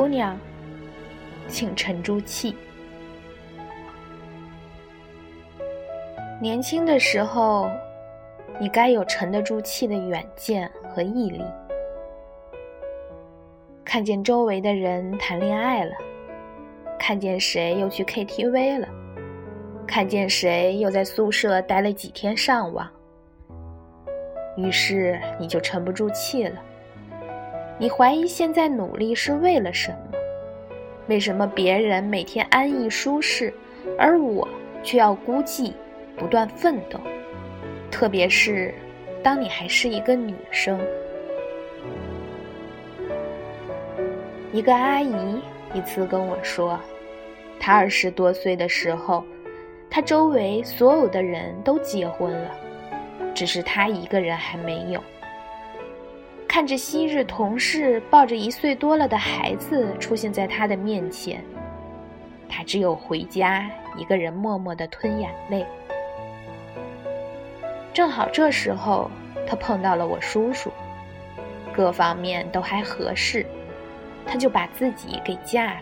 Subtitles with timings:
[0.00, 0.34] 姑娘，
[1.46, 2.56] 请沉住气。
[6.40, 7.68] 年轻的时候，
[8.58, 11.44] 你该有沉得住气的远见和毅力。
[13.84, 15.92] 看见周围的人谈恋爱了，
[16.98, 18.88] 看见谁又去 KTV 了，
[19.86, 22.90] 看见谁又在宿舍待了几天上网，
[24.56, 26.58] 于是你就沉不住气了。
[27.80, 30.18] 你怀疑现在努力是为了什么？
[31.06, 33.50] 为什么别人每天安逸舒适，
[33.98, 34.46] 而我
[34.82, 35.72] 却要孤寂、
[36.14, 37.00] 不断奋斗？
[37.90, 38.74] 特别是
[39.22, 40.78] 当你还是一个女生。
[44.52, 45.40] 一个阿姨
[45.72, 46.78] 一次跟我说，
[47.58, 49.24] 她二十多岁的时候，
[49.88, 52.50] 她周围所有的人都结婚了，
[53.34, 55.02] 只是她一个人还没有。
[56.50, 61.44] 看着昔日同事抱着一岁多了的孩子出现在他的面前，
[62.48, 65.64] 他只有回家一个人默默地吞眼泪。
[67.94, 69.08] 正好这时候，
[69.46, 70.72] 他碰到了我叔叔，
[71.72, 73.46] 各方面都还合适，
[74.26, 75.80] 他就把自己给嫁了。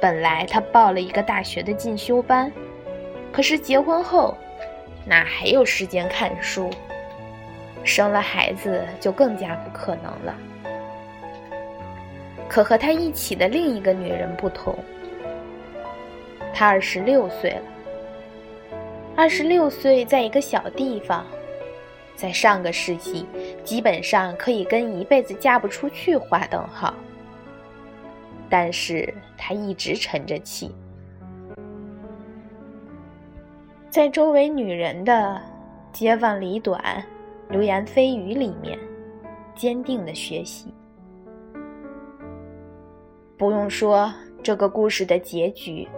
[0.00, 2.50] 本来他报了一个大学的进修班，
[3.30, 4.34] 可是结婚后，
[5.04, 6.70] 哪还有时间看书？
[7.84, 10.34] 生了孩子就更加不可能了。
[12.48, 14.76] 可和他一起的另一个女人不同，
[16.52, 17.62] 她二十六岁了。
[19.16, 21.24] 二十六岁，在一个小地方，
[22.16, 23.26] 在上个世纪，
[23.64, 26.94] 基本上可以跟一辈子嫁不出去划等号。
[28.48, 30.74] 但是她一直沉着气，
[33.88, 35.40] 在周围女人的
[35.92, 37.04] 街坊里短。
[37.48, 38.78] 流言蜚语里面，
[39.54, 40.72] 坚定的学习。
[43.36, 44.12] 不用说
[44.42, 45.88] 这个故事的结局，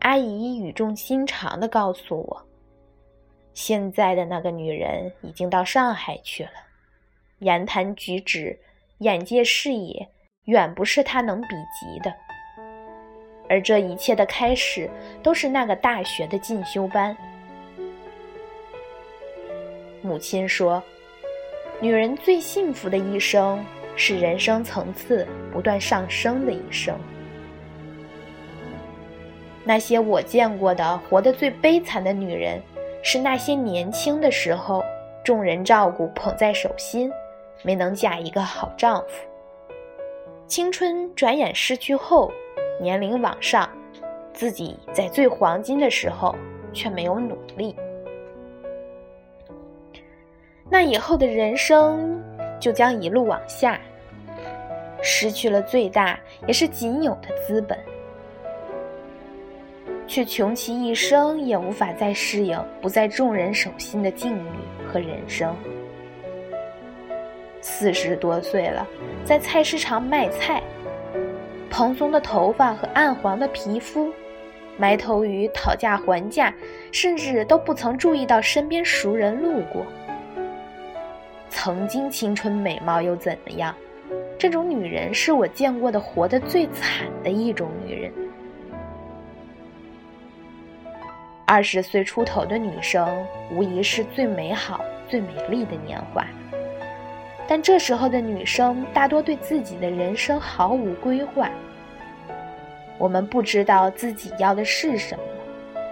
[0.00, 2.46] 阿姨语重心长的告诉我，
[3.54, 6.50] 现在的那个女人已经到上海去了，
[7.40, 8.58] 言谈举止、
[8.98, 10.08] 眼界视野，
[10.44, 12.14] 远不是她能比及的。
[13.48, 14.90] 而这一切的开始，
[15.22, 17.16] 都是那个大学的进修班。
[20.06, 20.80] 母亲说
[21.82, 23.62] ：“女人最幸福的一生
[23.96, 26.96] 是人生层次不断上升的一生。
[29.64, 32.62] 那些我见过的活得最悲惨的女人，
[33.02, 34.80] 是那些年轻的时候
[35.24, 37.10] 众人照顾捧在手心，
[37.64, 39.26] 没能嫁一个好丈夫。
[40.46, 42.30] 青春转眼逝去后，
[42.80, 43.68] 年龄往上，
[44.32, 46.32] 自己在最黄金的时候
[46.72, 47.74] 却没有努力。”
[50.68, 52.22] 那以后的人生
[52.60, 53.80] 就将一路往下，
[55.00, 57.78] 失去了最大也是仅有的资本，
[60.06, 64.50] 却穷其一生也无法再适应不在众人手心的境遇
[64.92, 65.54] 和人生。
[67.60, 68.86] 四十多岁了，
[69.24, 70.62] 在菜市场卖菜，
[71.70, 74.12] 蓬松的头发和暗黄的皮肤，
[74.76, 76.52] 埋头于讨价还价，
[76.92, 79.86] 甚至都不曾注意到身边熟人路过。
[81.48, 83.74] 曾经青春美貌又怎么样？
[84.38, 88.12] 这种女人是我见过的活得最惨的一种女人。
[91.46, 96.26] 二十岁出头的女生无疑是最美好、最美丽的年华，
[97.48, 101.48] 但这时候的女生大多对自己的人生毫无规划。
[102.98, 105.22] 我们不知道自己要的是什么，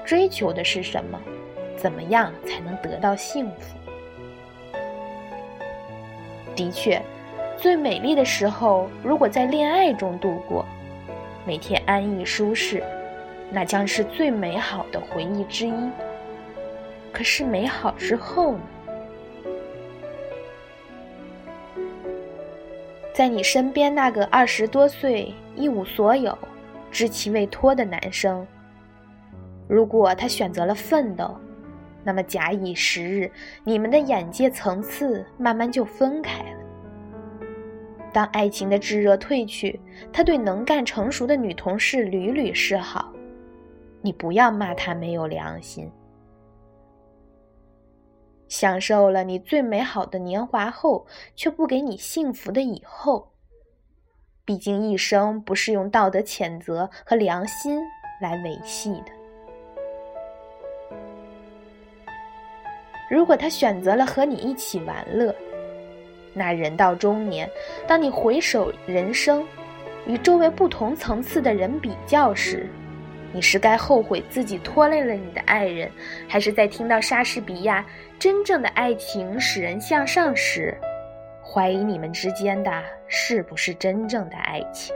[0.04, 1.20] 追求的是什么，
[1.76, 3.76] 怎么样才能得到幸福？
[6.54, 7.00] 的确，
[7.56, 10.64] 最美丽的时候，如果在恋爱中度过，
[11.46, 12.82] 每天安逸舒适，
[13.50, 15.90] 那将是最美好的回忆之一。
[17.12, 18.60] 可是美好之后呢？
[23.12, 26.36] 在你身边那个二十多岁、一无所有、
[26.90, 28.44] 知其未脱的男生，
[29.68, 31.36] 如果他选择了奋斗，
[32.04, 33.32] 那么，假以时日，
[33.64, 36.58] 你们的眼界层次慢慢就分开了。
[38.12, 39.80] 当爱情的炙热褪去，
[40.12, 43.12] 他对能干成熟的女同事屡屡示好，
[44.02, 45.90] 你不要骂他没有良心。
[48.46, 53.32] 享受了你最美好的年华后，却不给你幸福的以后。
[54.44, 57.80] 毕竟，一生不是用道德谴责和良心
[58.20, 59.23] 来维系的。
[63.14, 65.32] 如果他选择了和你一起玩乐，
[66.32, 67.48] 那人到中年，
[67.86, 69.46] 当你回首人生，
[70.04, 72.68] 与周围不同层次的人比较时，
[73.32, 75.88] 你是该后悔自己拖累了你的爱人，
[76.26, 77.86] 还是在听到莎士比亚
[78.18, 80.76] “真正的爱情使人向上”时，
[81.40, 84.92] 怀疑你们之间的是不是真正的爱情？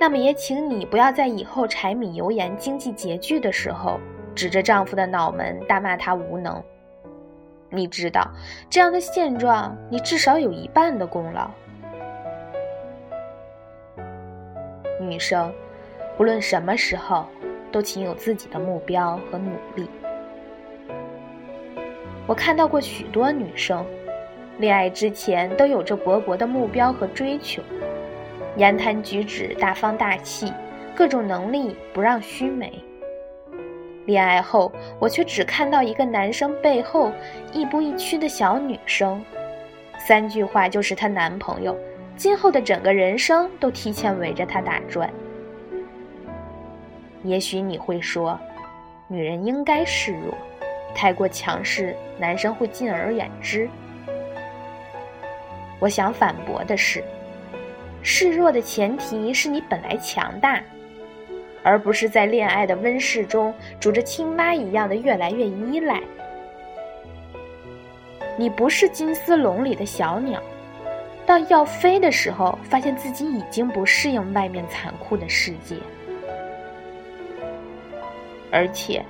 [0.00, 4.00] 那么也请你不要在以后柴米油盐、经济拮据的时候，
[4.36, 6.62] 指着丈夫的脑门大骂他无能。
[7.70, 8.30] 你知道，
[8.70, 11.50] 这样的现状，你至少有一半的功劳。
[15.00, 15.52] 女生，
[16.16, 17.26] 不论什么时候，
[17.72, 19.88] 都请有自己的目标和努力。
[22.26, 23.84] 我看到过许多女生，
[24.58, 27.62] 恋爱之前都有着勃勃的目标和追求。
[28.56, 30.52] 言谈举止大方大气，
[30.94, 32.72] 各种能力不让须眉。
[34.06, 37.12] 恋爱后，我却只看到一个男生背后
[37.52, 39.22] 亦步亦趋的小女生，
[39.98, 41.76] 三句话就是她男朋友，
[42.16, 45.12] 今后的整个人生都提前围着他打转。
[47.24, 48.38] 也许你会说，
[49.08, 50.32] 女人应该示弱，
[50.94, 53.68] 太过强势，男生会敬而远之。
[55.80, 57.02] 我想反驳的是。
[58.02, 60.62] 示弱的前提是你本来强大，
[61.66, 66.00] 而不是在恋爱的温室中煮着青蛙一样的越来越依赖。
[68.36, 70.40] 你不是金丝笼里的小鸟，
[71.26, 75.74] 到要飞的时候，发现自己已经不适应外面残酷的世界。
[78.52, 79.04] 而且，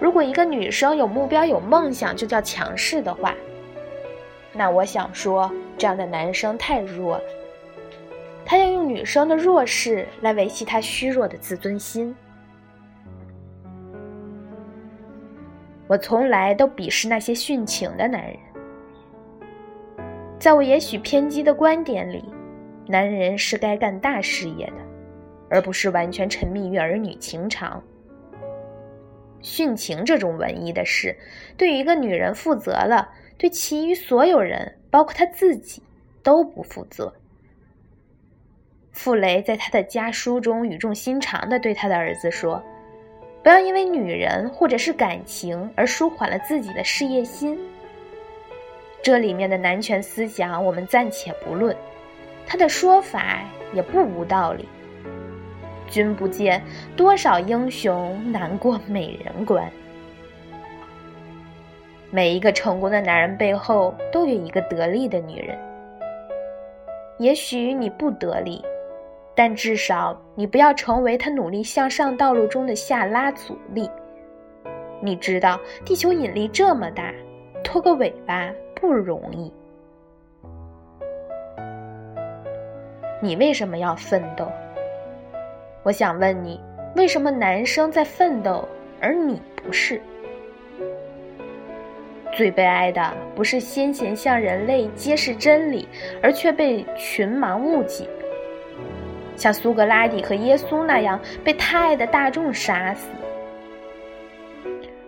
[0.00, 3.34] 如果一个女生有目标、有梦想就叫强势的话，
[4.54, 7.24] 那我想说，这样的男生太弱了。
[8.52, 12.14] 他要用女生的弱势来维系他虚弱的自尊心。
[15.86, 18.36] 我从来都鄙视那些殉情的男人。
[20.38, 22.22] 在我也许偏激的观点里，
[22.86, 24.74] 男人是该干大事业的，
[25.48, 27.82] 而不是完全沉迷于儿女情长。
[29.40, 31.16] 殉情这种文艺的事，
[31.56, 33.08] 对于一个女人负责了，
[33.38, 35.82] 对其余所有人，包括她自己，
[36.22, 37.10] 都不负责。
[38.92, 42.62] 傅雷在他的家书中语重心长地对他的儿子说
[43.42, 47.58] ：“不要因为女人或者是感情而舒缓了自己的事业心。”
[49.02, 51.74] 这里面的男权思想我们暂且不论，
[52.46, 53.40] 他的说法
[53.72, 54.68] 也不无道理。
[55.88, 56.62] 君不见
[56.94, 59.68] 多少英雄难过美人关。
[62.10, 65.58] 每一个成功的男人背后都有一个得力的女人。
[67.18, 68.62] 也许你不得力。
[69.34, 73.90] 但至少你不要成为他努力向上道路中的下拉阻力。
[75.00, 77.12] 你知道地球引力这么大，
[77.64, 79.52] 拖个尾巴不容易。
[83.20, 84.46] 你为什么要奋斗？
[85.82, 86.60] 我想问你，
[86.94, 88.68] 为什么男生在奋斗，
[89.00, 90.00] 而你不是？
[92.34, 95.88] 最悲哀的不是先贤向人类揭示真理，
[96.22, 98.08] 而却被群盲误解。
[99.36, 103.08] 像苏格拉底和耶稣那样被他爱的大众杀死，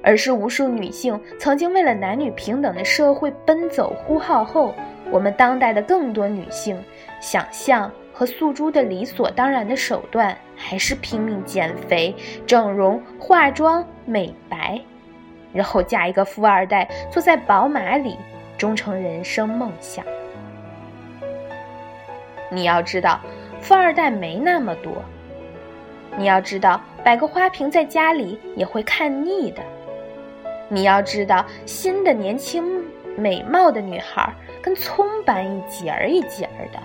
[0.02, 4.74] 而是无数女性曾经为了男女平等的社会奔走呼号后，
[5.10, 6.82] 我们当代的更多女性
[7.20, 12.14] 想象和诉诸的理所当然的手段，还是拼命减肥、
[12.46, 14.80] 整容、化妆、美白，
[15.52, 18.16] 然后嫁一个富二代，坐在宝马里，
[18.56, 20.04] 终成人生梦想。
[22.50, 23.20] 你要知道。
[23.64, 25.02] 富二代没那么多，
[26.18, 29.62] 你要知道，摆个花瓶在家里也会看腻的。
[30.68, 32.84] 你要知道，新的年轻
[33.16, 34.30] 美貌的女孩
[34.60, 36.78] 跟葱般一节儿一节儿的。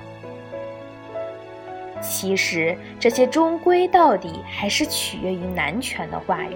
[2.02, 6.56] 其实这些终归到底还是取悦于男权的话语。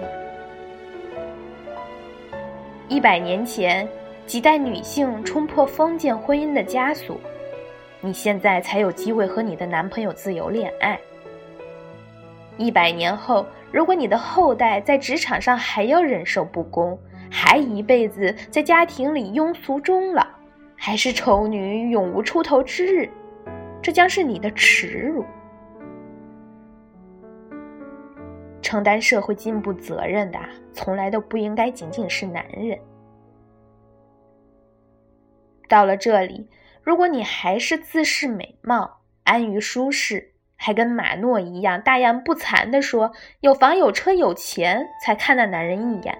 [2.88, 3.86] 一百年前，
[4.26, 7.20] 几代女性冲破封建婚姻的枷锁。
[8.04, 11.00] 你现在才有机会和你的男朋友自由恋爱。
[12.58, 16.98] 一百年后，如果你的后代在职场上还要忍受不公，
[17.30, 20.22] 还一辈子在家庭里庸俗终老，
[20.76, 23.08] 还是丑女永无出头之日，
[23.80, 25.24] 这将是你的耻辱。
[28.60, 30.38] 承担社会进步责任的，
[30.74, 32.78] 从来都不应该仅仅是男人。
[35.70, 36.46] 到了这里。
[36.84, 46.16] 如果你还是自恃美貌、安于舒适，还跟马诺一样大言不惭地说有房有车有钱才看那男人一眼，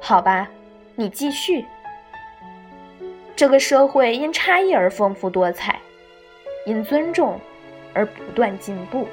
[0.00, 0.50] 好吧，
[0.96, 1.64] 你继续。
[3.36, 5.78] 这个社会因差异而丰富多彩，
[6.66, 7.40] 因尊重
[7.94, 9.06] 而不断进步。